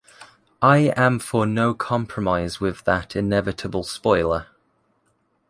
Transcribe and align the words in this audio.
I 0.63 0.91
am 0.97 1.19
for 1.19 1.45
no 1.45 1.75
compromise 1.75 2.59
with 2.59 2.85
that 2.85 3.15
inevitable 3.15 3.83
spoiler. 3.83 4.47